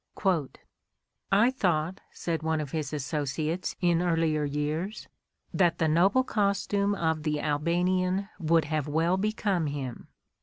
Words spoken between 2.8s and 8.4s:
associates in earlier years, "that the noble costume of the Albanian